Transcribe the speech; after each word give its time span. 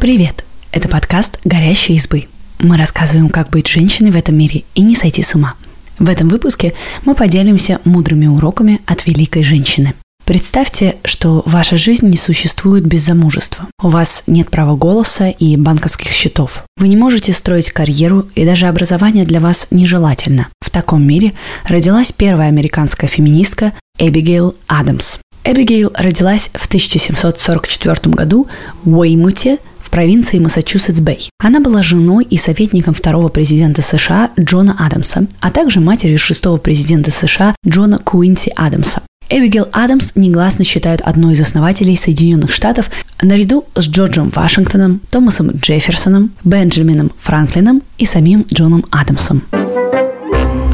Привет! 0.00 0.46
Это 0.72 0.88
подкаст 0.88 1.40
«Горящие 1.44 1.98
избы». 1.98 2.24
Мы 2.58 2.78
рассказываем, 2.78 3.28
как 3.28 3.50
быть 3.50 3.68
женщиной 3.68 4.12
в 4.12 4.16
этом 4.16 4.34
мире 4.34 4.64
и 4.74 4.80
не 4.80 4.96
сойти 4.96 5.20
с 5.20 5.34
ума. 5.34 5.56
В 5.98 6.08
этом 6.08 6.30
выпуске 6.30 6.72
мы 7.04 7.14
поделимся 7.14 7.82
мудрыми 7.84 8.26
уроками 8.26 8.80
от 8.86 9.04
великой 9.04 9.42
женщины. 9.42 9.92
Представьте, 10.24 10.96
что 11.04 11.42
ваша 11.44 11.76
жизнь 11.76 12.08
не 12.08 12.16
существует 12.16 12.86
без 12.86 13.04
замужества. 13.04 13.66
У 13.82 13.90
вас 13.90 14.24
нет 14.26 14.48
права 14.48 14.74
голоса 14.74 15.28
и 15.28 15.58
банковских 15.58 16.08
счетов. 16.12 16.64
Вы 16.78 16.88
не 16.88 16.96
можете 16.96 17.34
строить 17.34 17.70
карьеру, 17.70 18.26
и 18.34 18.46
даже 18.46 18.68
образование 18.68 19.26
для 19.26 19.40
вас 19.40 19.66
нежелательно. 19.70 20.48
В 20.62 20.70
таком 20.70 21.06
мире 21.06 21.34
родилась 21.64 22.10
первая 22.10 22.48
американская 22.48 23.10
феминистка 23.10 23.74
Эбигейл 23.98 24.56
Адамс. 24.66 25.18
Эбигейл 25.44 25.90
родилась 25.94 26.50
в 26.54 26.66
1744 26.66 28.14
году 28.14 28.48
в 28.84 28.98
Уэймуте, 28.98 29.58
провинции 29.90 30.38
Массачусетс-Бэй. 30.38 31.28
Она 31.38 31.60
была 31.60 31.82
женой 31.82 32.24
и 32.24 32.36
советником 32.36 32.94
второго 32.94 33.28
президента 33.28 33.82
США 33.82 34.30
Джона 34.38 34.76
Адамса, 34.78 35.26
а 35.40 35.50
также 35.50 35.80
матерью 35.80 36.18
шестого 36.18 36.56
президента 36.56 37.10
США 37.10 37.54
Джона 37.66 37.98
Куинси 37.98 38.52
Адамса. 38.56 39.02
Эбигейл 39.28 39.68
Адамс 39.70 40.16
негласно 40.16 40.64
считают 40.64 41.00
одной 41.02 41.34
из 41.34 41.40
основателей 41.40 41.96
Соединенных 41.96 42.52
Штатов 42.52 42.90
наряду 43.22 43.64
с 43.76 43.86
Джорджем 43.86 44.30
Вашингтоном, 44.30 45.00
Томасом 45.08 45.50
Джефферсоном, 45.50 46.32
Бенджамином 46.42 47.12
Франклином 47.16 47.82
и 47.96 48.06
самим 48.06 48.44
Джоном 48.52 48.84
Адамсом. 48.90 49.42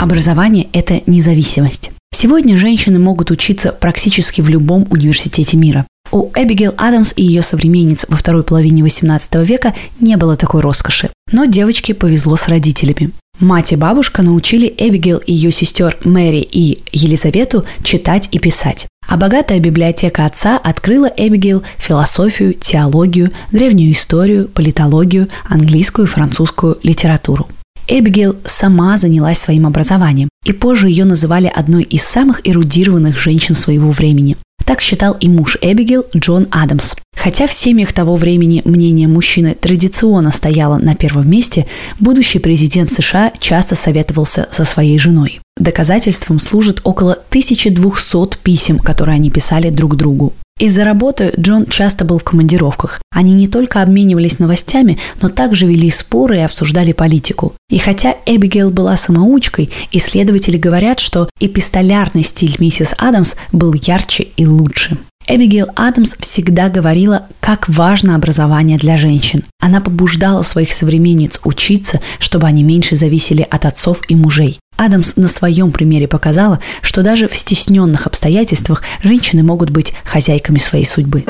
Образование– 0.01 0.69
это 0.73 1.03
независимость. 1.07 1.91
Сегодня 2.15 2.57
женщины 2.57 2.99
могут 2.99 3.31
учиться 3.31 3.73
практически 3.73 4.41
в 4.41 4.49
любом 4.49 4.87
университете 4.91 5.59
мира. 5.59 5.87
У 6.17 6.31
Эбигейл 6.35 6.73
Адамс 6.79 7.13
и 7.15 7.23
ее 7.23 7.43
современниц 7.43 8.07
во 8.09 8.17
второй 8.17 8.43
половине 8.43 8.81
XVIII 8.81 9.45
века 9.45 9.75
не 10.01 10.17
было 10.17 10.35
такой 10.35 10.63
роскоши. 10.63 11.11
Но 11.31 11.45
девочке 11.45 11.93
повезло 11.93 12.37
с 12.37 12.49
родителями. 12.49 13.11
Мать 13.39 13.73
и 13.73 13.77
бабушка 13.77 14.23
научили 14.23 14.73
Эбигейл 14.79 15.19
и 15.19 15.35
ее 15.35 15.53
сестер 15.53 15.99
Мэри 16.05 16.41
и 16.41 16.83
Елизавету 16.91 17.67
читать 17.83 18.31
и 18.33 18.39
писать. 18.39 18.87
А 19.07 19.19
богатая 19.19 19.61
библиотека 19.61 20.25
отца 20.25 20.57
открыла 20.57 21.13
Эбигейл 21.15 21.63
философию, 21.77 22.55
теологию, 22.55 23.31
древнюю 23.53 23.93
историю, 23.93 24.49
политологию, 24.49 25.29
английскую 25.47 26.09
и 26.09 26.11
французскую 26.11 26.79
литературу. 26.83 27.47
Эбигейл 27.89 28.37
сама 28.47 28.97
занялась 28.97 29.39
своим 29.39 29.67
образованием, 29.67 30.31
и 30.47 30.55
позже 30.55 30.89
ее 30.89 31.05
называли 31.05 31.53
одной 31.55 31.83
из 31.83 32.05
самых 32.05 32.41
эрудированных 32.49 33.19
женщин 33.19 33.55
своего 33.55 33.91
времени. 33.91 34.39
Так 34.67 34.81
считал 34.81 35.17
и 35.21 35.29
муж 35.29 35.57
Эбигейл 35.63 36.05
Джон 36.15 36.49
Адамс. 36.51 36.97
Хотя 37.17 37.47
в 37.47 37.53
семьях 37.53 37.93
того 37.93 38.17
времени 38.17 38.63
мнение 38.65 39.07
мужчины 39.07 39.55
традиционно 39.55 40.33
стояло 40.33 40.77
на 40.79 40.97
первом 40.97 41.31
месте, 41.31 41.67
будущий 42.01 42.41
президент 42.41 42.91
США 42.91 43.33
часто 43.39 43.77
советовался 43.77 44.49
со 44.51 44.65
своей 44.65 44.99
женой. 44.99 45.41
Доказательством 45.57 46.41
служит 46.41 46.81
около 46.83 47.13
1200 47.13 48.39
писем, 48.43 48.79
которые 48.79 49.15
они 49.15 49.31
писали 49.31 49.71
друг 49.71 49.97
другу. 49.97 50.35
Из-за 50.59 50.85
работы 50.85 51.35
Джон 51.39 51.67
часто 51.67 52.07
был 52.07 52.19
в 52.19 52.25
командировках. 52.25 53.03
Они 53.13 53.33
не 53.33 53.47
только 53.47 53.83
обменивались 53.83 54.39
новостями, 54.39 54.99
но 55.21 55.29
также 55.29 55.67
вели 55.67 55.91
споры 55.91 56.39
и 56.39 56.41
обсуждали 56.41 56.93
политику. 56.93 57.53
И 57.69 57.77
хотя 57.77 58.15
Эбигейл 58.25 58.71
была 58.71 58.97
самоучкой, 58.97 59.71
исследователи 59.93 60.57
говорят, 60.57 60.99
что 60.99 61.29
эпистолярный 61.41 62.23
стиль 62.25 62.57
миссис 62.59 62.95
Адамс 62.97 63.35
был 63.53 63.75
ярче 63.75 64.29
и 64.39 64.47
лучше. 64.47 64.97
Эбигейл 65.29 65.67
Адамс 65.75 66.15
всегда 66.21 66.71
говорила, 66.71 67.27
как 67.41 67.69
важно 67.69 68.15
образование 68.15 68.79
для 68.79 68.97
женщин. 68.97 69.43
Она 69.61 69.83
побуждала 69.83 70.43
своих 70.43 70.73
современниц 70.73 71.39
учиться, 71.45 72.01
чтобы 72.19 72.47
они 72.47 72.63
меньше 72.63 72.97
зависели 72.97 73.47
от 73.51 73.67
отцов 73.67 74.01
и 74.09 74.15
мужей. 74.15 74.59
Адамс 74.77 75.17
на 75.17 75.29
своем 75.29 75.73
примере 75.73 76.07
показала, 76.07 76.61
что 76.83 77.03
даже 77.03 77.29
в 77.29 77.37
стесненных 77.37 78.07
обстоятельствах 78.07 78.83
женщины 79.03 79.43
могут 79.43 79.71
быть 79.71 79.95
хозяйками 80.05 80.59
своей 80.59 80.87
судьбы. 80.87 81.25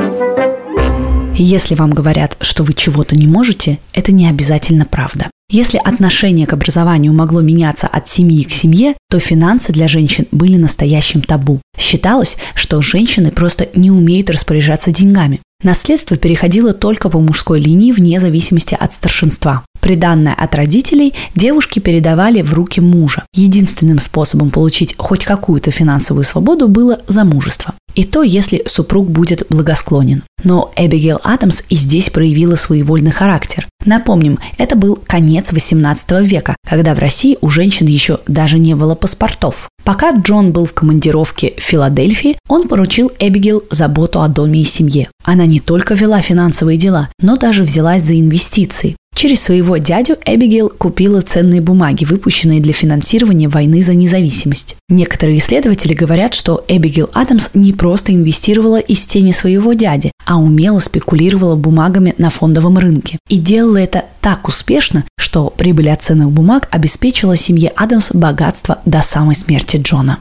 Если 1.34 1.75
вам 1.75 1.91
говорят, 1.91 2.37
что 2.41 2.65
вы 2.65 2.73
чего-то 2.73 3.15
не 3.15 3.27
можете, 3.27 3.79
это 3.93 4.11
не 4.11 4.29
обязательно 4.29 4.87
правда. 4.87 5.31
Если 5.49 5.79
отношение 5.79 6.47
к 6.47 6.53
образованию 6.53 7.12
могло 7.12 7.41
меняться 7.41 7.87
от 7.87 8.09
семьи 8.09 8.43
к 8.43 8.51
семье, 8.51 8.95
то 9.09 9.21
финансы 9.21 9.73
для 9.73 9.87
женщин 9.87 10.27
были 10.33 10.56
настоящим 10.56 11.23
табу. 11.23 11.61
Считалось, 11.79 12.37
что 12.55 12.83
женщины 12.83 13.31
просто 13.31 13.69
не 13.75 13.93
умеют 13.93 14.29
распоряжаться 14.29 14.91
деньгами. 14.91 15.41
Наследство 15.62 16.17
переходило 16.17 16.73
только 16.73 17.09
по 17.09 17.21
мужской 17.21 17.61
линии 17.61 17.93
вне 17.93 18.19
зависимости 18.19 18.77
от 18.79 18.93
старшинства. 18.93 19.62
Приданное 19.87 20.35
от 20.35 20.53
родителей 20.57 21.15
девушки 21.37 21.79
передавали 21.79 22.43
в 22.43 22.53
руки 22.53 22.81
мужа. 22.81 23.25
Единственным 23.33 24.01
способом 24.01 24.51
получить 24.51 24.97
хоть 24.99 25.25
какую-то 25.25 25.71
финансовую 25.71 26.25
свободу 26.25 26.67
было 26.67 26.99
замужество. 27.07 27.75
И 27.95 28.03
то, 28.03 28.25
если 28.25 28.65
супруг 28.67 29.09
будет 29.09 29.47
благосклонен. 29.49 30.25
Но 30.43 30.73
Эбигейл 30.75 31.21
Адамс 31.23 31.63
и 31.69 31.77
здесь 31.77 32.11
проявила 32.11 32.57
своевольный 32.57 33.13
характер. 33.13 33.69
Напомним, 33.85 34.41
это 34.59 34.75
был 34.75 34.99
конец 35.07 35.53
18 35.53 36.27
века, 36.29 36.57
когда 36.69 36.93
в 36.93 36.99
России 36.99 37.39
у 37.41 37.49
женщин 37.49 37.87
еще 37.87 38.19
даже 38.27 38.59
не 38.59 38.75
было 38.75 38.97
паспортов. 38.97 39.69
Пока 39.85 40.11
Джон 40.11 40.51
был 40.51 40.67
в 40.67 40.73
командировке 40.73 41.55
в 41.57 41.63
Филадельфии, 41.63 42.39
он 42.49 42.67
поручил 42.67 43.13
Эбигейл 43.21 43.63
заботу 43.71 44.21
о 44.21 44.27
доме 44.27 44.63
и 44.63 44.65
семье. 44.65 45.09
Она 45.23 45.47
не 45.47 45.61
только 45.61 45.95
вела 45.95 46.21
финансовые 46.23 46.77
дела, 46.77 47.09
но 47.21 47.37
даже 47.37 47.63
взялась 47.63 48.03
за 48.03 48.19
инвестиции. 48.19 48.97
Через 49.16 49.43
своего 49.44 49.78
дядю 49.78 50.19
Эбигейл 50.27 50.69
купила 50.69 51.22
ценные 51.22 51.62
бумаги, 51.62 52.04
выпущенные 52.04 52.60
для 52.60 52.75
финансирования 52.75 53.49
войны 53.49 53.81
за 53.81 53.94
независимость. 53.94 54.77
Некоторые 54.91 55.38
исследователи 55.38 55.94
говорят, 55.94 56.34
что 56.34 56.62
Эбигейл 56.69 57.09
Адамс 57.15 57.49
не 57.55 57.72
просто 57.72 58.12
инвестировала 58.12 58.78
из 58.78 59.06
тени 59.06 59.32
своего 59.32 59.72
дяди, 59.72 60.12
а 60.26 60.37
умело 60.37 60.81
спекулировала 60.81 61.56
бумагами 61.56 62.15
на 62.19 62.28
фондовом 62.28 62.76
рынке. 62.76 63.19
И 63.31 63.38
делала 63.38 63.78
это 63.78 64.05
так 64.21 64.47
успешно, 64.49 65.05
что 65.16 65.49
прибыль 65.49 65.88
от 65.88 66.03
ценных 66.03 66.31
бумаг 66.31 66.69
обеспечила 66.71 67.37
семье 67.37 67.72
Адамс 67.75 68.10
богатство 68.12 68.81
до 68.84 69.00
самой 69.00 69.34
смерти 69.34 69.78
Джона. 69.78 70.19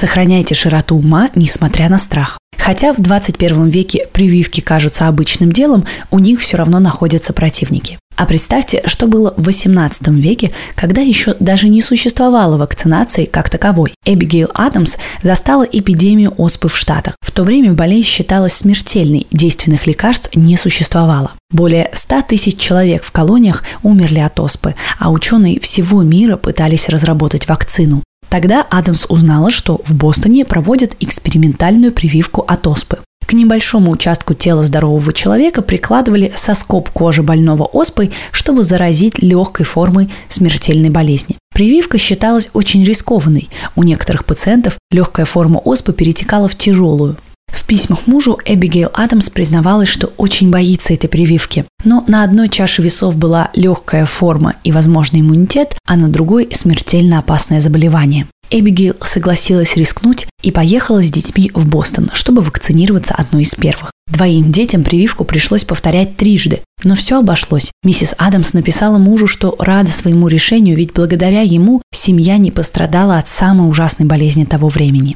Сохраняйте 0.00 0.54
широту 0.54 0.96
ума, 0.96 1.28
несмотря 1.34 1.90
на 1.90 1.98
страх. 1.98 2.38
Хотя 2.56 2.94
в 2.94 3.02
21 3.02 3.68
веке 3.68 4.08
прививки 4.10 4.62
кажутся 4.62 5.08
обычным 5.08 5.52
делом, 5.52 5.84
у 6.10 6.18
них 6.18 6.40
все 6.40 6.56
равно 6.56 6.78
находятся 6.78 7.34
противники. 7.34 7.98
А 8.16 8.24
представьте, 8.24 8.80
что 8.86 9.06
было 9.06 9.34
в 9.36 9.44
18 9.44 10.08
веке, 10.08 10.52
когда 10.74 11.02
еще 11.02 11.36
даже 11.38 11.68
не 11.68 11.82
существовало 11.82 12.56
вакцинации 12.56 13.26
как 13.26 13.50
таковой. 13.50 13.92
Эбигейл 14.06 14.48
Адамс 14.54 14.96
застала 15.22 15.64
эпидемию 15.64 16.32
оспы 16.38 16.70
в 16.70 16.78
Штатах. 16.78 17.16
В 17.20 17.30
то 17.30 17.42
время 17.42 17.74
болезнь 17.74 18.08
считалась 18.08 18.54
смертельной, 18.54 19.26
действенных 19.30 19.86
лекарств 19.86 20.34
не 20.34 20.56
существовало. 20.56 21.32
Более 21.50 21.90
100 21.92 22.22
тысяч 22.22 22.58
человек 22.58 23.04
в 23.04 23.12
колониях 23.12 23.64
умерли 23.82 24.20
от 24.20 24.40
оспы, 24.40 24.74
а 24.98 25.10
ученые 25.10 25.60
всего 25.60 26.02
мира 26.02 26.38
пытались 26.38 26.88
разработать 26.88 27.46
вакцину. 27.46 28.02
Тогда 28.30 28.64
Адамс 28.70 29.06
узнала, 29.08 29.50
что 29.50 29.80
в 29.84 29.92
Бостоне 29.92 30.44
проводят 30.44 30.94
экспериментальную 31.00 31.92
прививку 31.92 32.42
от 32.46 32.66
оспы. 32.68 32.98
К 33.26 33.32
небольшому 33.32 33.90
участку 33.90 34.34
тела 34.34 34.62
здорового 34.62 35.12
человека 35.12 35.62
прикладывали 35.62 36.32
соскоб 36.36 36.90
кожи 36.90 37.22
больного 37.22 37.64
оспой, 37.64 38.12
чтобы 38.32 38.62
заразить 38.62 39.20
легкой 39.20 39.66
формой 39.66 40.10
смертельной 40.28 40.90
болезни. 40.90 41.36
Прививка 41.52 41.98
считалась 41.98 42.48
очень 42.52 42.84
рискованной. 42.84 43.48
У 43.76 43.82
некоторых 43.82 44.24
пациентов 44.24 44.78
легкая 44.90 45.26
форма 45.26 45.58
оспы 45.58 45.92
перетекала 45.92 46.48
в 46.48 46.56
тяжелую. 46.56 47.16
В 47.52 47.64
письмах 47.66 48.06
мужу 48.06 48.38
Эбигейл 48.44 48.90
Адамс 48.92 49.30
признавалась, 49.30 49.88
что 49.88 50.12
очень 50.16 50.50
боится 50.50 50.94
этой 50.94 51.08
прививки. 51.08 51.64
Но 51.84 52.04
на 52.06 52.24
одной 52.24 52.48
чаше 52.48 52.82
весов 52.82 53.16
была 53.16 53.50
легкая 53.54 54.06
форма 54.06 54.54
и 54.64 54.72
возможный 54.72 55.20
иммунитет, 55.20 55.76
а 55.86 55.96
на 55.96 56.08
другой– 56.08 56.48
смертельно 56.52 57.18
опасное 57.18 57.60
заболевание. 57.60 58.26
Эбигейл 58.50 58.96
согласилась 59.00 59.76
рискнуть 59.76 60.26
и 60.42 60.50
поехала 60.50 61.02
с 61.02 61.10
детьми 61.10 61.50
в 61.54 61.68
Бостон, 61.68 62.10
чтобы 62.12 62.42
вакцинироваться 62.42 63.14
одной 63.14 63.42
из 63.42 63.54
первых. 63.54 63.92
Двоим 64.10 64.50
детям 64.50 64.82
прививку 64.82 65.24
пришлось 65.24 65.62
повторять 65.62 66.16
трижды, 66.16 66.60
но 66.82 66.96
все 66.96 67.20
обошлось. 67.20 67.70
Миссис 67.84 68.14
Адамс 68.18 68.54
написала 68.54 68.98
мужу, 68.98 69.28
что 69.28 69.54
рада 69.60 69.90
своему 69.90 70.26
решению, 70.26 70.76
ведь 70.76 70.92
благодаря 70.92 71.42
ему 71.42 71.80
семья 71.94 72.36
не 72.38 72.50
пострадала 72.50 73.18
от 73.18 73.28
самой 73.28 73.68
ужасной 73.68 74.06
болезни 74.06 74.44
того 74.44 74.68
времени. 74.68 75.14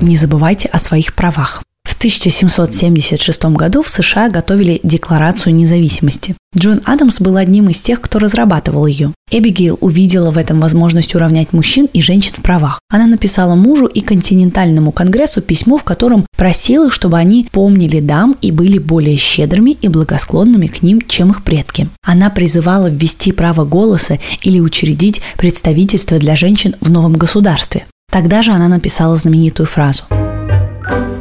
Не 0.00 0.16
забывайте 0.16 0.68
о 0.68 0.78
своих 0.78 1.14
правах. 1.14 1.62
В 1.84 1.96
1776 1.98 3.44
году 3.46 3.82
в 3.82 3.90
США 3.90 4.28
готовили 4.28 4.78
Декларацию 4.84 5.52
независимости. 5.54 6.36
Джон 6.56 6.80
Адамс 6.84 7.20
был 7.20 7.36
одним 7.36 7.70
из 7.70 7.80
тех, 7.80 8.00
кто 8.00 8.20
разрабатывал 8.20 8.86
ее. 8.86 9.12
Эбигейл 9.30 9.76
увидела 9.80 10.30
в 10.30 10.38
этом 10.38 10.60
возможность 10.60 11.16
уравнять 11.16 11.52
мужчин 11.52 11.88
и 11.92 12.00
женщин 12.00 12.34
в 12.36 12.42
правах. 12.42 12.78
Она 12.88 13.06
написала 13.06 13.56
мужу 13.56 13.86
и 13.86 14.00
континентальному 14.00 14.92
конгрессу 14.92 15.42
письмо, 15.42 15.78
в 15.78 15.82
котором 15.82 16.24
просила, 16.36 16.92
чтобы 16.92 17.18
они 17.18 17.48
помнили 17.50 17.98
дам 17.98 18.36
и 18.40 18.52
были 18.52 18.78
более 18.78 19.16
щедрыми 19.16 19.72
и 19.72 19.88
благосклонными 19.88 20.68
к 20.68 20.82
ним, 20.82 21.02
чем 21.02 21.30
их 21.30 21.42
предки. 21.42 21.88
Она 22.04 22.30
призывала 22.30 22.88
ввести 22.88 23.32
право 23.32 23.64
голоса 23.64 24.18
или 24.42 24.60
учредить 24.60 25.20
представительство 25.36 26.18
для 26.18 26.36
женщин 26.36 26.76
в 26.80 26.90
новом 26.90 27.14
государстве. 27.14 27.86
Тогда 28.10 28.40
же 28.40 28.52
она 28.52 28.68
написала 28.68 29.16
знаменитую 29.16 29.66
фразу 29.66 30.04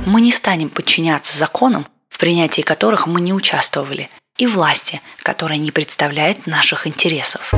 «Мы 0.06 0.22
не 0.22 0.31
станем 0.31 0.69
подчиняться 0.69 1.38
законам, 1.38 1.86
в 2.10 2.18
принятии 2.18 2.62
которых 2.62 3.07
мы 3.07 3.19
не 3.19 3.34
участвовали, 3.34 4.10
и 4.38 4.48
власти, 4.48 5.01
которая 5.22 5.60
не 5.60 5.72
представляет 5.72 6.48
наших 6.48 6.88
интересов». 6.88 7.54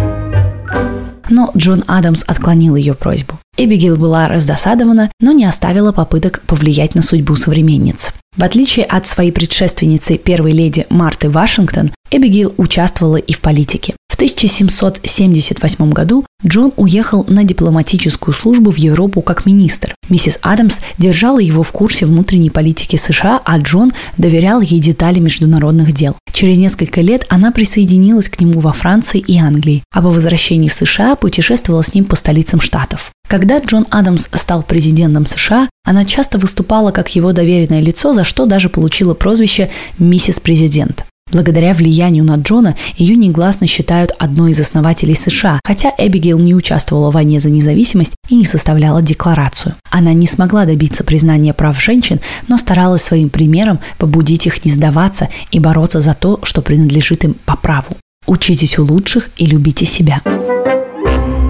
Но 1.29 1.51
Джон 1.55 1.83
Адамс 1.87 2.23
отклонил 2.25 2.75
ее 2.75 2.95
просьбу. 2.95 3.39
Эбигейл 3.61 3.97
была 3.97 4.29
раздосадована, 4.29 5.11
но 5.19 5.33
не 5.33 5.43
оставила 5.43 5.91
попыток 5.91 6.41
повлиять 6.47 6.95
на 6.95 7.01
судьбу 7.01 7.35
современниц. 7.35 8.13
В 8.37 8.43
отличие 8.43 8.85
от 8.85 9.05
своей 9.05 9.33
предшественницы 9.33 10.17
первой 10.17 10.53
леди 10.53 10.87
Марты 10.89 11.29
Вашингтон, 11.29 11.91
Эбигейл 12.09 12.53
участвовала 12.55 13.17
и 13.17 13.33
в 13.33 13.41
политике. 13.41 13.95
1778 14.19 15.91
году 15.91 16.25
Джон 16.45 16.73
уехал 16.75 17.23
на 17.29 17.45
дипломатическую 17.45 18.33
службу 18.33 18.69
в 18.69 18.75
Европу 18.75 19.21
как 19.21 19.45
министр. 19.45 19.95
Миссис 20.09 20.37
Адамс 20.41 20.79
держала 20.97 21.39
его 21.39 21.63
в 21.63 21.71
курсе 21.71 22.05
внутренней 22.05 22.49
политики 22.49 22.97
США, 22.97 23.39
а 23.45 23.57
Джон 23.59 23.93
доверял 24.17 24.59
ей 24.59 24.81
детали 24.81 25.19
международных 25.19 25.93
дел. 25.93 26.17
Через 26.33 26.57
несколько 26.57 26.99
лет 26.99 27.25
она 27.29 27.53
присоединилась 27.53 28.27
к 28.27 28.41
нему 28.41 28.59
во 28.59 28.73
Франции 28.73 29.19
и 29.19 29.39
Англии, 29.39 29.83
а 29.93 30.01
по 30.01 30.09
возвращении 30.09 30.67
в 30.67 30.73
США 30.73 31.15
путешествовала 31.15 31.81
с 31.81 31.93
ним 31.93 32.03
по 32.03 32.17
столицам 32.17 32.59
штатов. 32.59 33.11
Когда 33.29 33.59
Джон 33.59 33.85
Адамс 33.91 34.27
стал 34.33 34.63
президентом 34.63 35.27
США, 35.27 35.69
она 35.85 36.03
часто 36.03 36.39
выступала 36.39 36.89
как 36.89 37.15
его 37.15 37.31
доверенное 37.31 37.79
лицо, 37.79 38.11
за 38.11 38.23
что 38.23 38.47
даже 38.47 38.69
получила 38.69 39.13
прозвище 39.13 39.69
«Миссис 39.99 40.39
Президент». 40.39 41.05
Благодаря 41.31 41.75
влиянию 41.75 42.23
на 42.23 42.37
Джона 42.37 42.75
ее 42.97 43.15
негласно 43.15 43.67
считают 43.67 44.13
одной 44.17 44.49
из 44.49 44.59
основателей 44.59 45.13
США, 45.13 45.59
хотя 45.63 45.93
Эбигейл 45.95 46.39
не 46.39 46.55
участвовала 46.55 47.11
в 47.11 47.13
войне 47.13 47.39
за 47.39 47.51
независимость 47.51 48.15
и 48.29 48.35
не 48.35 48.45
составляла 48.45 49.03
декларацию. 49.03 49.75
Она 49.91 50.13
не 50.13 50.25
смогла 50.25 50.65
добиться 50.65 51.03
признания 51.03 51.53
прав 51.53 51.79
женщин, 51.79 52.19
но 52.47 52.57
старалась 52.57 53.03
своим 53.03 53.29
примером 53.29 53.77
побудить 53.99 54.47
их 54.47 54.65
не 54.65 54.71
сдаваться 54.71 55.29
и 55.51 55.59
бороться 55.59 56.01
за 56.01 56.15
то, 56.15 56.39
что 56.41 56.63
принадлежит 56.63 57.23
им 57.25 57.35
по 57.45 57.55
праву. 57.55 57.95
Учитесь 58.25 58.79
у 58.79 58.85
лучших 58.85 59.29
и 59.37 59.45
любите 59.45 59.85
себя. 59.85 60.23